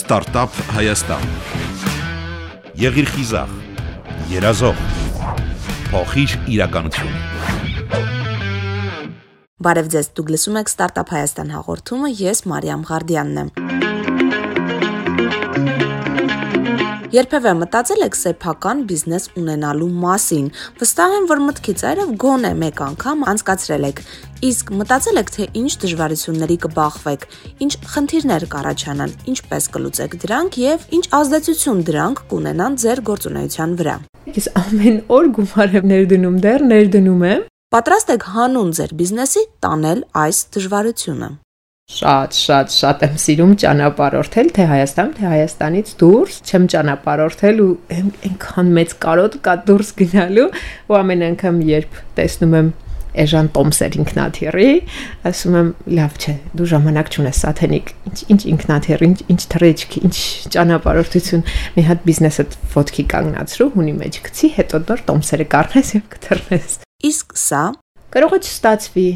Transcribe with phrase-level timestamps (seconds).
[0.00, 1.24] Ստարտափ Հայաստան։
[2.80, 3.50] Եղիր խիզախ,
[4.30, 4.80] երազող,
[5.90, 7.12] փոխիր իրականություն։
[9.60, 13.79] Բարև ձեզ, դուք լսում եք Ստարտափ Հայաստան հաղորդումը, ես Մարիամ Ղարդյանն եմ։
[17.10, 20.44] Երբևէ մտածել եք սեփական բիզնես ունենալու մասին։
[20.78, 24.02] Վստահ եմ, որ մտքից այրև գոնե մեկ անգամ անցկացրել եք։
[24.46, 27.26] Իսկ մտածել եք, թե ինչ դժվարությունների կբախվեք,
[27.66, 33.98] ինչ խնդիրներ կառաջանան, ինչպես կլուծեք դրանք եւ ինչ ազդեցություն դրանք կունենան ձեր գործունեության վրա։
[34.38, 40.06] Ես ամեն օր գումար եմ ներդնում, դեռ ներդնում եմ։ Պատրաստ եք հանուն ձեր բիզնեսի տանել
[40.30, 41.30] այս դժվարությունը։
[41.90, 48.68] Շատ, շատ, շատ եմ սիրում ճանապարհորդել թե Հայաստան, թե Հայաստանից դուրս, չեմ ճանապարհորդել ու այնքան
[48.76, 50.46] մեծ կարոտ կա դուրս գնալու
[50.86, 52.68] ու ամեն անգամ երբ տեսնում եմ
[53.20, 54.66] Էժան Տոմսեր ինքնաթիռի,
[55.26, 60.14] ասում եմ, լավ չէ, դու ժամանակ չունես սաթենիկ։ Ինչ ինչ ինքնաթիռ, ինչ ինչ թրեջք, ինչ
[60.54, 61.42] ճանապարհորդություն։
[61.74, 62.44] Մի հատ բիզնեսը
[62.76, 66.78] ոդքի կանգնացրու, հունի մեջ գցի, հետո դեռ Տոմսերը կառնես եւ կթռնես։
[67.10, 67.64] Իսկ սա
[68.14, 69.08] կարող է չստացվի,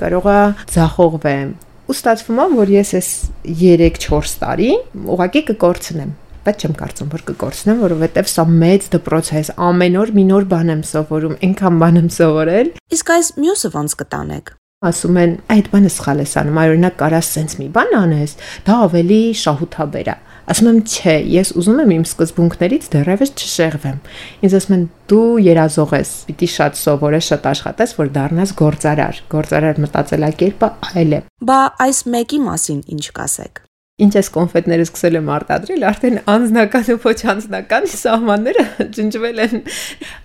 [0.00, 0.40] կարող է
[0.72, 1.52] ձախողվեմ,
[1.92, 3.12] ու ստացվում է, որ ես այս
[3.60, 4.72] 3-4 տարի
[5.12, 6.12] ուղակի կկորցնեմ
[6.42, 10.72] բայց չեմ կարծում որ կկորցնեմ, որովհետև սա մեծ դպրոց է, ամեն օր մի նոր բան
[10.72, 14.50] եմ սովորում, այնքան բան եմ սովորել։ Իսկ այս մյուսը ոնց կտանեք։
[14.82, 18.32] Ասում են, այդ բանը սխալ ես անում, այօրինակ կարաս սենց մի բան անես,
[18.66, 20.16] դա ավելի շահութաբեր է։
[20.52, 24.02] Ասում եմ, չէ, ես ուզում եմ իմ սկզբունքներից դեռևս չշեղվեմ։
[24.44, 29.82] Ինձ ասում են, դու երազող ես, պիտի շատ սովորես, շատ աշխատես, որ դառնաս գործարար։ Գործարար
[29.86, 33.68] մտածելակերպը այլ է։ Բա այս մեկի մասին ինչ կասեք
[34.02, 38.64] ինչ ես կոնֆետները սկսել եմ արտադրել, արդեն անձնական ու ոչ անձնական սահմանները
[38.96, 39.62] ջնջվել են։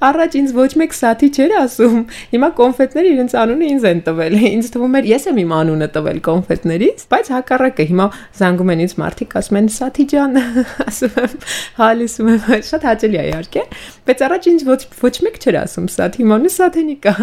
[0.07, 1.99] Առաջ ինձ ոչ մեկ սաթի չէր ասում։
[2.33, 6.19] Հիմա կոնֆետները իրենց անունը ինձ են տվել։ Ինձ թվում էր ես եմ իմ անունը տվել
[6.27, 10.39] կոնֆետներից, բայց հակառակը հիմա զանգում են ինձ մարդիկ, ասում են Սաթի ջան,
[10.87, 11.35] ասում եմ,
[11.77, 13.63] հալիսում եմ, շատ հաճելի է իհարկե,
[14.07, 17.13] բայց առաջ ինձ ոչ ոչ մեկ չէր ասում Սաթ, հիմա նու Սաթենիկա։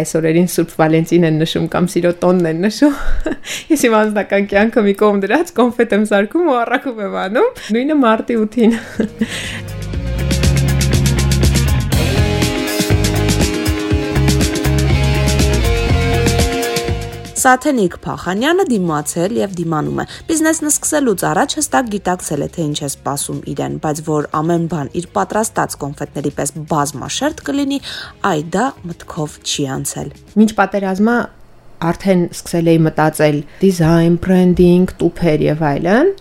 [0.00, 2.96] Այս օրերին Սուրբ Վալենտին են նշում կամ Սիրո տոնն են նշում։
[3.72, 7.46] Ես իմ անձնական կյանքը մի կողմ դրած կոնֆետ հետ եմ սարքում ու առաքում եմ անում։
[7.74, 8.74] Նույնը մարտի 8-ին։
[17.40, 22.90] Սաթենիկ Փախանյանը դիմացել եւ դիմանում է։ Բիզնեսն սկսելուց առաջ հստակ գիտակցել է թե ինչ է
[22.90, 27.82] սպասում իրեն, բայց որ ամեն բան իր պատրաստած կոնֆետների պես բազմաշերտ կլինի,
[28.30, 31.16] այ դա մտքով չի անցել։ Մինչ պատերազմը
[31.88, 36.14] արդեն սկսել էի մտածել դիզայն, բրենդինգ, տուփեր եւ այլն,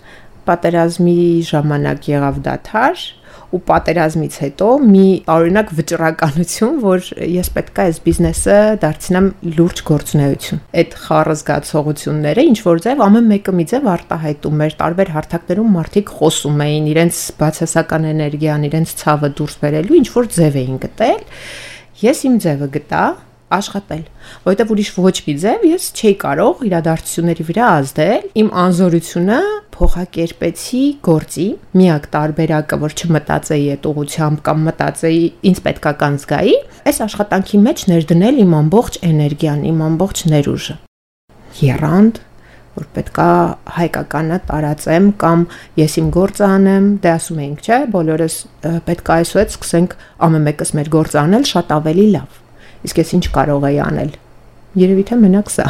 [0.49, 3.07] պատերազմի ժամանակ եղավ դաթար
[3.49, 10.61] ու պատերազմից հետո մի օրինակ վճռականություն, որ ես պետք է այս բիզնեսը դարձնեմ լուրջ գործունեություն։
[10.81, 16.13] Այդ խառը զգացողությունները ինչ որ ձև ամեն մեկը մի ձև արտահայտում էր տարբեր հարթակներում մարդիկ
[16.19, 21.25] խոսում էին իրենց բացասական էներգիան, իրենց ցավը դուրս բերելու ինչ որ ձև էին գտել։
[21.99, 23.03] Ես իմ ձևը գտա,
[23.55, 24.03] աշխատել,
[24.45, 29.39] որովհետև ուրիշ ոչ մի ձև ես չէի կարող իրադարձությունների վրա ազդել։ Իմ անզորությունը
[29.79, 31.47] փոխակերպեցի գործի,
[31.79, 36.55] միակ տարբերակը, որ չմտածեի այդ ուղությամբ կամ մտածեի ինձ պետքական զգայի,
[36.89, 40.75] այս աշխատանքի մեջ ներդնել իմ ամբողջ էներգիան, իմ ամբողջ ներուժը։
[41.59, 42.19] Երանդ
[42.79, 43.29] որ պետքա
[43.75, 45.45] հայկականը տարածեմ կամ
[45.79, 48.35] ես իմ գործը անեմ, դե ասում էինք, չէ, բոլորս
[48.87, 52.37] պետքա այսուհետ սկսենք ամեն մեկս մեր գործը անել շատ ավելի լավ
[52.87, 54.13] Իսկ ես ինչ կարող եի անել։
[54.79, 55.67] Երևի թե մենակ սա։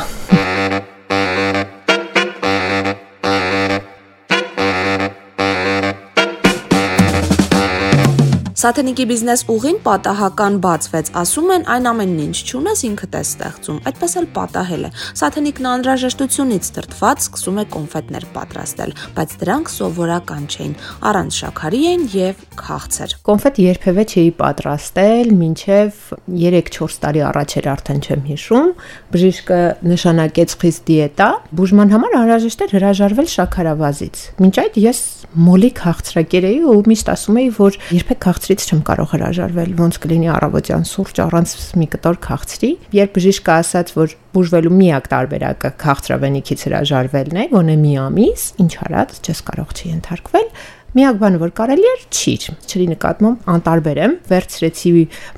[8.59, 14.15] Սաթենիկի բիզնես ուղին պատահական բացվեց։ Ասում են, այն ամենն ինչ ճունես ինքդ է ստեղծում։ Այդպես
[14.19, 14.89] էլ պատահել է։
[15.19, 20.73] Սաթենիկն անհրաժեշտությունից դրթված սկսում է կոնֆետներ պատրաստել, բայց դրանք սովորական չէին։
[21.07, 26.03] Առանց շաքարի էին եւ քաղցր։ Կոնֆետ երբևէ չէի պատրաստել, մինչև
[26.35, 28.69] 3-4 տարի առաջ էր արդեն չեմ հիշում։
[29.15, 34.99] Բժիշկը նշանակեց խիստ դիետա։ Բուժման համար անհրաժեշտ էր հրաժարվել շաքարավազից։ Մինչ այդ ես
[35.29, 39.97] մոլի քաղցրակեր էի ու միշտ ասում էի, որ երբեք քաղցր քաղցրից չեմ կարող հրաժարվել, ոնց
[40.01, 46.65] կլինի առավոտյան սուրճ առանց մի կտոր քաղցրի։ Երբ բժիշկը ասաց, որ բուժվելու միակ տարբերակը քաղցրավենիքից
[46.65, 50.49] հրաժարվելն է, գոնե մի ամիս, ինչ արած, չես կարող չի ենթարկվել,
[50.97, 54.91] Միակ բանը, որ կարելի էր, չիր։ Չրի նկատմամբ անտարբեր եմ, վերցրեցի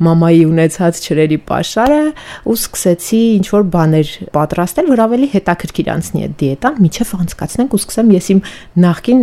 [0.08, 1.98] մամայի ունեցած ճրերի pašարը
[2.48, 7.82] ու սկսեցի ինչ որ բաներ պատրաստել, որ ավելի հետաքրքիր անցնի այդ դիետան, միջև անցկացնենք ու
[7.82, 8.40] սկսեմ ես իմ
[8.86, 9.22] նախքին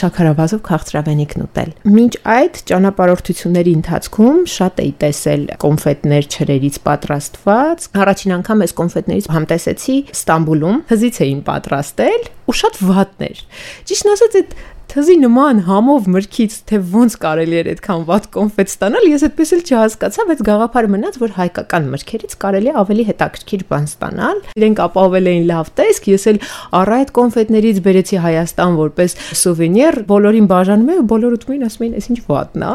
[0.00, 1.70] շաքարավազով քաղցրավենիքն ուտել։
[2.00, 9.96] Մինչ այդ ճանապարհորդությունների ընթացքում շատ էի տեսել կոնֆետներ ճրերից պատրաստված։ Առաջին անգամ այս կոնֆետներից համտեսեցի
[10.18, 13.42] Ստամբուլում, հզից էին պատրաստել ու շատ վատներ։
[13.90, 14.54] Ճիշտ ասած այդ
[14.90, 19.62] թզի նման համով մրգից թե ոնց կարելի էր այդքան վատ կոնֆետ ստանալ, ես այդպես էլ
[19.70, 25.46] չհասկացա, բայց գաղափարը մնաց, որ հայկական մրգերից կարելի ավելի հետաքրքիր բան ստանալ։ Իրենք ապահովել էին
[25.52, 26.42] լավ տեսք, ես էլ
[26.80, 31.96] առ այդ կոնֆետներից բերեցի Հայաստան որպես սուվենիր, բոլորին բաժանում եմ, բոլորը ուտում էին, ասում էին,
[32.00, 32.74] «Էս ինչ վատն է»։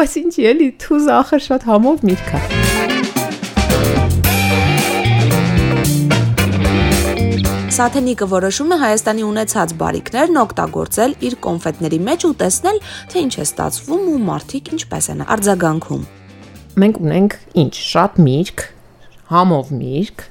[0.00, 3.09] Բայց ինչի էլի, թուզ ախր շատ համով միրգ է։
[7.80, 13.44] Սաթենիկը որոշում է Հայաստանի ունեցած բարիկներն օգտագործել իր կոնֆետների մեջ ու տեսնել, թե ինչ է
[13.46, 16.02] ստացվում ու մարդիկ ինչպես են արձագանքում։
[16.84, 18.66] Մենք ունենք ինչ, շատ միրգ,
[19.32, 20.26] համով միրգ,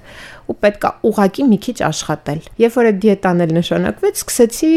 [0.49, 4.71] ու պետքա ուղակի մի քիչ աշխատել։ Երբ որ այդ դիետան էլ նշանակվեց, սկսեցի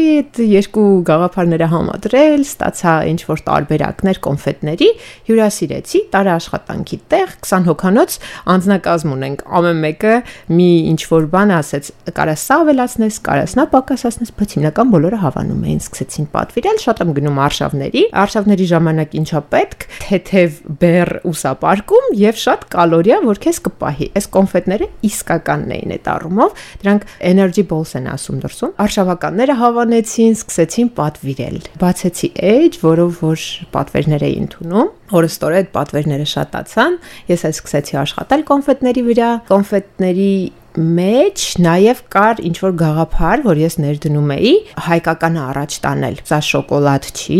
[0.53, 4.89] երկու գաղափարները համադրել, ստացա ինչ որ տարբերակներ կոնֆետների,
[5.29, 8.17] հյուրասիրեցի, տարա աշխատանքի տեղ 20 հոկանոց
[8.53, 10.13] անձնակազմ ունենք։ Ամեն մեկը
[10.53, 15.65] մի ինչ որ բան ասեց, կարա սա ավելացնես, կարա սա պակասացնես, բայց հիմնական բոլորը հավանում
[15.67, 22.39] էին, սկսեցին պատվիրել, շատ եմ գնում արշավների, արշավների ժամանակ ինչա պետք, թեթև բեր ուսապարկում եւ
[22.43, 27.93] շատ կալորիա, որ քեզ կպահի։ Այս կոնֆետները իսկական բանն էին այդ առումով, դրանք energy balls
[27.97, 35.61] են ասում դրսում։ Արշավականները հավանեցին, սկսեցին պատվիրել։ Բացեցի edge, որով որ պատվերներ էին ընդունում, օրստորը
[35.61, 36.97] այդ պատվերները շատացան,
[37.31, 40.33] ես էլ սկսեցի աշխատել կոնֆետների վրա, կոնֆետների
[40.73, 44.53] մեջ նաև կար ինչ որ գաղափար, որ ես ներդնում էի
[44.87, 47.39] հայկականը առաջ տանել։ Սա շոկոլադ չի,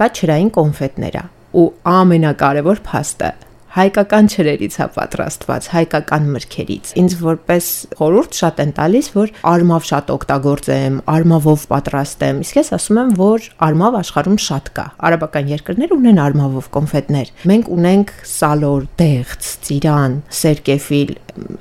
[0.00, 1.24] սա չրային կոնֆետներ է։
[1.60, 3.30] Ու ամենակարևոր փաստը
[3.76, 7.66] հայկական չրերից է պատրաստված, հայկական մրգերից։ Ինձ որպես
[8.00, 13.48] խորուրդ շատ են տալիս, որ արմավ շատ օգտագործեմ, արմավով պատրաստեմ։ Իսկ ես ասում եմ, որ
[13.70, 21.14] արմավ աշխարհում շատ կա։ Արաբական երկրներ ունեն արմավով կոնֆետներ։ Մենք ունենք սալոր, դեղց, ծիրան, սերկեֆիլ,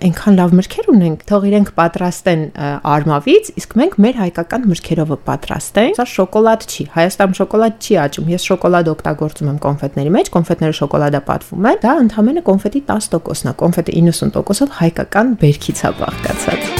[0.09, 2.43] այնքան լավ մրգեր ունենք, թող իրենք պատրաստեն
[2.93, 8.47] արմավից, իսկ մենք մեր հայկական մրգերով պատրաստենք։ Սա շոկոլադ չի։ Հայաստանում շոկոլադ չի աճում։ Ես
[8.49, 13.97] շոկոլադ օգտագործում եմ կոնֆետների մեջ, կոնֆետները շոկոլադա պատվում են։ Դա ընդհանրապես կոնֆետի 10%-ն է, կոնֆետը
[13.99, 16.78] 90%-ով հայկական բերքից է բաղկացած։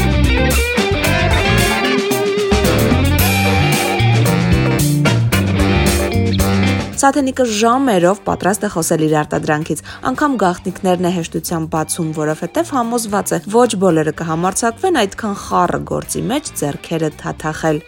[7.00, 13.40] Սաթենիկը ժամերով պատրաստ է խոսել իր արտադրանքից, անգամ գաղտնիքներն է հեշտությամբ բացում, որովհետև համոզված է,
[13.56, 17.82] ոչ բոլորը կհամարցակվեն այդքան խառը գործի մեջ ձեռքերը թաթախել։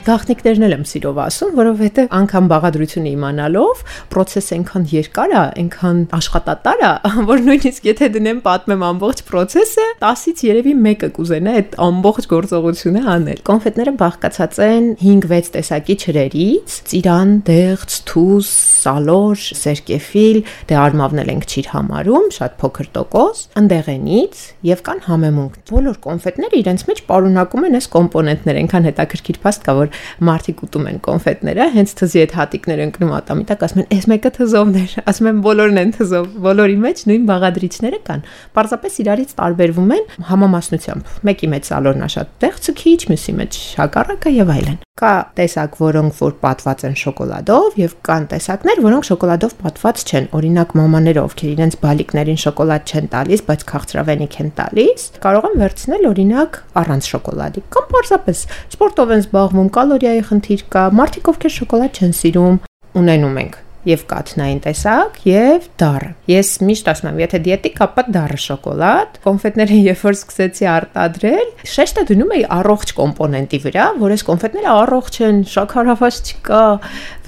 [0.00, 3.80] Գաղտնիքներն էլ եմ սիրով ասում, որովհետև անգամ բաղադրությունը իմանալով
[4.14, 6.92] process-ը այնքան երկար է, այնքան աշխատատար է,
[7.30, 13.42] որ նույնիսկ եթե դնեմ պատմեմ ամբողջ process-ը, 10-ից երևի մեկը կուզենա այդ ամբողջ գործողությունը անել։
[13.50, 18.50] Կոնֆետները բաղկացած են 5-6 տեսակի ջրերից՝ ծիրան, դեղց, թուզ,
[18.80, 25.60] սալոր, սերկեֆիլ, դե արմավն էլ ենք ճիր համարում, շատ փոքր տոկոս, ընդեղենից եւ կան համեմունք։
[25.70, 29.89] Բոլոր կոնֆետները իրենց մեջ պարունակում են այս կոմպոնենտներ, այնքան հետաքրքիր փաստ կա, որ
[30.30, 34.32] մարդիկ ուտում են կոնֆետները, հենց թզի այդ հատիկները ընկնում ատամի տակ, ասում են, «Էս մեկը
[34.40, 38.24] թզովներ», ասում են բոլորն են թզով, բոլորի մեջ նույն բաղադրիչները կան։
[38.58, 44.54] Պարզապես իրարից տարբերվում են համամասնությամբ։ Մեկի մեջ սալորնա շատ տեղցը քիչ, մյուսի մեջ հակառակը եւ
[44.58, 50.26] այլն։ Կա տեսակ, որոնք որ պատված են շոկոլադով եւ կան տեսակներ, որոնք շոկոլադով պատված չեն։
[50.36, 56.06] Օրինակ մամաները, ովքեր իրենց բալիկներին շոկոլադ չեն տալիս, բայց քաղցրավենիք են տալիս, կարող են վերցնել
[56.10, 58.44] օրինակ առանց շոկոլադի կամ պարզապես
[58.76, 62.62] սպորտով են զբաղվում, կալորիայի խնդիր կա, մարդիկ ովքեր շոկոլադ չեն սիրում,
[63.00, 68.38] ունենում ենք եւ կաթնային տեսակ եւ դառը։ Ես միշտ ասում եմ, եթե դիետիկ ապա դառը
[68.44, 74.70] շոկոլադ, կոնֆետները երբ որ սկսեցի արտադրել, շեշտը դնում էի առողջ կոմպոնենտի վրա, որ այս կոնֆետները
[74.70, 76.62] առողջ են, շաքարավազ չկա,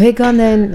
[0.02, 0.66] վեգան են,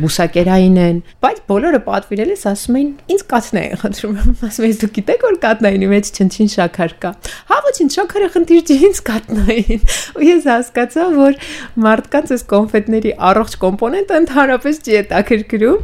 [0.00, 5.24] բուսակերային են, բայց բոլորը պատվիրելիս ասում էին, ինձ կաթնային խնդրում եմ, ասում եմ, դուք գիտեք
[5.30, 7.12] որ կաթնայինի մեջ չնչին շաքար կա։
[7.50, 9.84] Հա ոչինչ, շաքարը խնդիր չի, ինձ կաթնային։
[10.20, 11.38] Ու ես հասկացա, որ
[11.84, 15.80] մարդկանց այս կոնֆետների առողջ կոմպոնենտը ընդհանրապես չի է հետաքրքրում,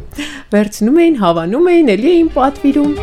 [0.53, 2.93] վերցնում էին, հավանում էին, ելի էին պատվիրում։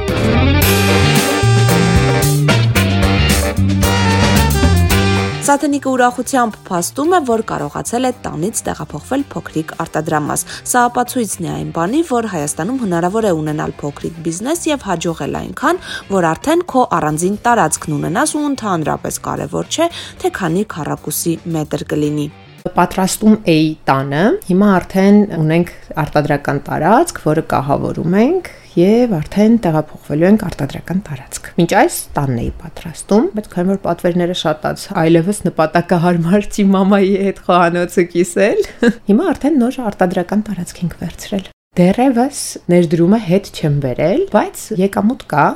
[5.44, 11.72] Սաթենիկը ուրախությամբ փաստում է, որ կարողացել է տանից տեղափոխվել փոքրիկ արտադրամաս։ Սա ապացույցն է այն
[11.76, 15.82] բանի, որ Հայաստանում հնարավոր է ունենալ փոքրիկ բիզնես եւ հաջողել այնքան,
[16.16, 19.90] որ արդեն քո առանձին տարածքն ունենաս ու ընդհանրապես կարևոր չէ,
[20.24, 22.26] թե քանի քառակուսի մետր կլինի
[22.72, 30.44] պատրաստում էի տանը։ Հիմա արդեն ունենք արտադրական տարածք, որը կահավորում ենք եւ արդեն տեղափոխվելու ենք
[30.48, 36.64] արտադրական տարածք։ Մինչ այս տանն էի պատրաստում, բայց քանի որ պատվերները շատաց, այլևս նպատակահարմար չի
[36.72, 38.64] մամայի հետ խոհանոցը կիսել։
[39.12, 42.40] Հիմա արդեն նոր արտադրական տարածք ենք վերցրել։ Դերևս
[42.70, 45.46] ներդրումը հետ չեմ վերել, բայց եկամուտ կա,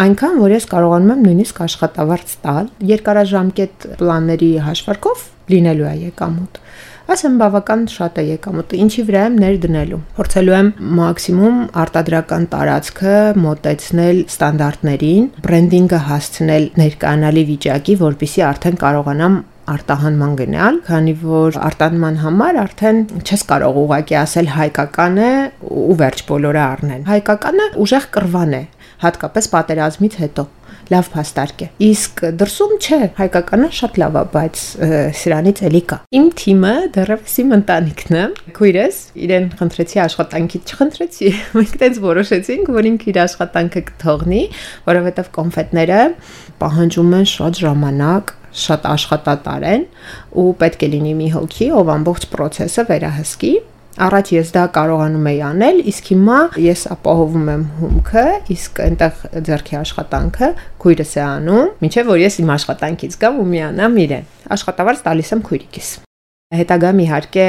[0.00, 6.60] այնքան որ ես կարողանում եմ նույնիսկ աշխատավարձ տալ երկարաժամկետ պլանների հաշվարկով լինելու է եկամուտ։
[7.10, 10.68] ասեմ բավական շատ է եկամուտը, ինչի վրա եմ ներդնելու։ Փորձելու եմ
[11.00, 13.14] մաքսիմում արտադրական տարածքը
[13.44, 19.40] մոտեցնել ստանդարտներին, բրենդինգը հասցնել ներկայանալի վիճակի, որpիսի արդեն կարողանամ
[19.70, 25.32] արտահանման գնալ, քանի որ արտանման համար արդեն չես կարող ուղակի ասել հայկական է
[25.70, 28.62] ու վերջ բոլորը առնեն։ Հայկականը ուժեղ կրվան է,
[29.00, 30.46] հատկապես պատերազմից հետո
[30.90, 34.62] լավ փաստարկ է։ Իսկ դրսում չէ, հայկականը շատ լավ է, բայց
[35.20, 38.24] սրանից էլի կա։ Իմ թիմը դեռևս իմ ընտանիքն է։
[38.58, 44.42] Քույրս իրեն խնդրեցի աշխատանքից չխնդրեցի։ Մենք տենց որոշեցինք, որ ինքը իր աշխատանքը կթողնի,
[44.90, 46.02] որովհետև կոնֆետները
[46.60, 49.84] պահանջում են շատ ժամանակ, շատ աշխատատար են
[50.42, 53.52] ու պետք է լինի մի հոգի, ով ամբողջ process-ը վերահսկի
[54.00, 58.24] Առաջ ես դա կարողանում եի անել, իսկ հիմա ես ապահովում եմ հումքը,
[58.56, 64.04] իսկ այնտեղ ձերքի աշխատանքը քույրս է անում, ինչեւ որ ես իմ աշխատանքից գամ ու միանամ
[64.08, 65.98] իրեն։ Աշխատավարձ տալիս եմ քույրիկիս։
[66.50, 67.42] Հետագայում իհարկե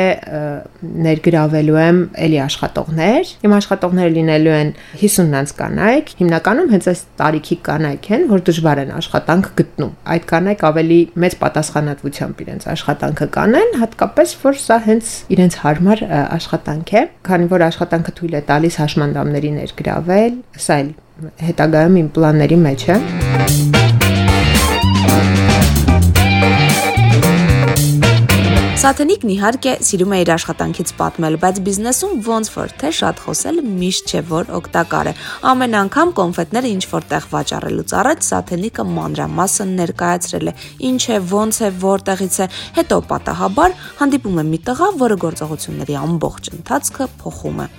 [1.01, 4.69] ներգրավելու եմ ելի աշխատողներ։ Իմ աշխատողները լինելու են
[5.01, 10.65] 50-նանց կանայք, հիմնականում հենց այս տարիքի կանայք են, որ դժվար են աշխատանք գտնում։ Այդ կանայք
[10.69, 17.53] ավելի մեծ պատասխանատվությամբ իրենց աշխատանքը կանեն, հատկապես որ սա հենց իրենց հարմար աշխատանք է, քանի
[17.57, 20.97] որ աշխատանքը թույլ է տալիս հաշմանդամների ներգրավել, սա էլ
[21.49, 23.80] հետագայում իմ պլանների մեջ է։
[28.81, 34.09] Սաթենիկն իհարկե սիրում է իր աշխատանքից պատմել, բայց բիզնեսում ոնց որ թե շատ խոսելը միշտ
[34.09, 35.13] չէ որ օգտակար է։
[35.51, 40.55] Ամեն անգամ կոնֆետները ինչ որտեղ վաճառելուց առաջ Սաթենիկը մանրամասն ներկայացրել է
[40.89, 42.49] ինչ է, ոնց է, որտեղից է,
[42.81, 47.71] հետո պատահաբար հանդիպում է մի տղա, որը գործողությունների ամբողջ ընթացքը փոխում է։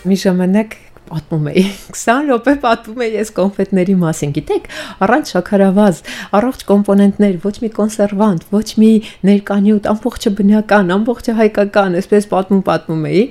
[0.00, 0.76] Մի ժամանակ
[1.10, 1.64] պատմում էի
[2.00, 4.68] 20 րոպե պատմում էի ես կոնֆետների մասին գիտեք
[5.06, 6.00] առանց շաքարավազ
[6.38, 8.90] առողջ կոմպոնենտներ ոչ մի կոնսերվանտ ոչ մի
[9.30, 13.24] ներկանյութ ամբողջը բնական ամբողջը հայկական այսպես պատմում պատմում էի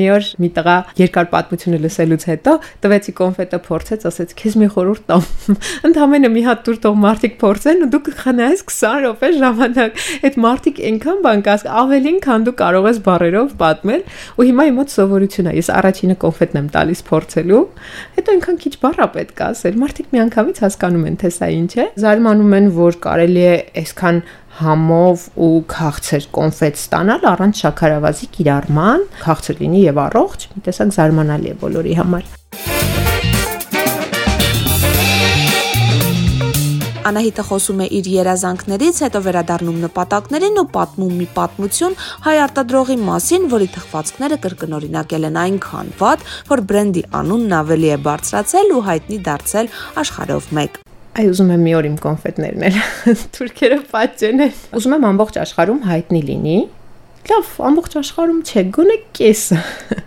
[0.00, 5.06] մի օր մի տղա երկար պատմությունը լսելուց հետո տվեցի կոնֆետը փորձեց ասեց քեզ մի խորհուրդ
[5.10, 5.26] տամ
[5.90, 10.82] ընդամենը մի հատ դուր տող մարդիկ փորձեն ու դու կխնայես 20 րոպե ժամանակ այդ մարդիկ
[10.90, 14.02] այնքան բան կաս ավելին քան դու կարող ես բարերով պատմել
[14.36, 17.62] ու հիմա իմ մոտ սովորություն է ես առաջինը կոնֆետն եմ տալիս փոր փորձելու,
[18.16, 21.86] հետո այնքան քիչ բառա պետք է ասել։ Մարդիկ միանգամից հասկանում են, թե սա ինչ է։
[22.06, 24.22] Զարմանում են, որ կարելի է այսքան
[24.56, 31.52] համով ու քաղցր կոնֆետ ստանալ առանց շաքարավազի կիրառման, քաղցր լինի եւ առողջ, մի տեսակ զարմանալի
[31.52, 32.75] է բոլորի համար։
[37.06, 41.92] Անահիտը խոսում է իր երազանքներից, հետո վերադառնում նպատակներին ու պատմում մի պատմություն
[42.24, 48.74] հայ արտադրողի մասին, որի թխվածքները կրկնօրինակել են այնքան վատ, որ բրենդի անունն ավելի է բարձրացել
[48.74, 49.70] ու հայտնի դարձել
[50.02, 50.80] աշխարհով մեկ։
[51.16, 52.80] Այ ուզում եմ մի օր իմ կոնֆետներն էլ
[53.38, 56.58] թուրքերը պատճեն են։ Ուզում եմ ամբողջ աշխարհում հայտնի լինի։
[57.30, 59.62] Լավ, ամբողջ աշխարհում չէ, գոնե կեսը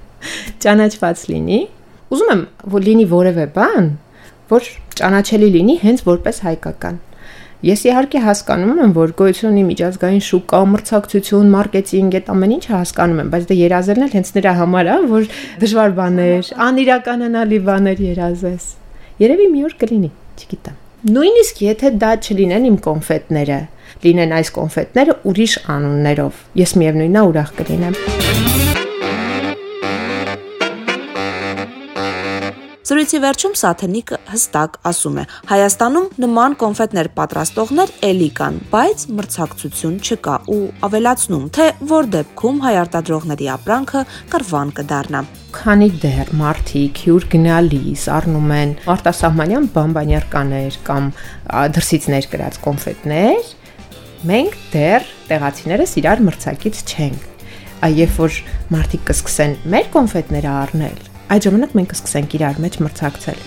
[0.68, 1.64] ճանաչված լինի։
[2.10, 3.90] Ուզում եմ, որ լինի որևէ բան,
[4.50, 7.00] որ ճանաչելի լինի հենց որպես հայկական։
[7.60, 13.20] Ես իհարկե հասկանում եմ, որ գոյություն ունի միջազգային շուկա, մրցակցություն, մարքեթինգ, այդ ամեն ինչը հասկանում
[13.20, 15.28] եմ, բայց դե երազելն էլ հենց նրա համար է, որ
[15.66, 18.70] դժվար բաներ, անիրականանալի բաներ երազես։
[19.20, 20.80] Երևի մի օր կլինի, չգիտեմ։
[21.20, 23.62] Նույնիսկ եթե դա չլինեն իմ կոնֆետները,
[24.08, 28.79] լինեն այս կոնֆետները ուրիշ անուններով, ես միևնույնն է ուրախ կլինեմ։
[32.90, 35.24] Զրույցի վերջում Սաթենիկը հստակ ասում է.
[35.46, 42.72] Հայաստանում նման կոնֆետներ պատրաստողներ էլի կան, բայց մրցակցություն չկա ու ավելացնում, թե որ դեպքում հայ
[42.80, 44.02] արտադրողների ապրանքը
[44.34, 45.22] կրվան կդառնա
[45.60, 51.12] քանի դեռ մարդիկ հյուր գնալիս առնում են արտասահմանյան բամբանյարկաներ կամ
[51.78, 53.54] դրսից ներկրած կոնֆետներ,
[54.34, 57.30] մենք դեռ տեղացիներս իրար մրցակից չենք։
[57.86, 58.42] Այ երբ որ
[58.74, 63.44] մարդիկ կսկսեն մեր կոնֆետները առնել, այդ ժամանակ մենք կսկսենք իրար մեջ մրցակցել։